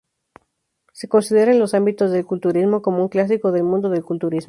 Se 0.93 1.07
considera 1.07 1.51
en 1.51 1.59
los 1.59 1.75
ámbitos 1.75 2.09
del 2.09 2.25
culturismo 2.25 2.81
como 2.81 3.03
un 3.03 3.09
'clásico 3.09 3.51
del 3.51 3.65
mundo 3.65 3.87
del 3.87 4.03
culturismo'. 4.03 4.39